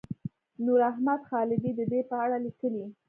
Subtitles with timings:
[0.65, 2.85] نوراحمد خالدي د دې په اړه لیکلي.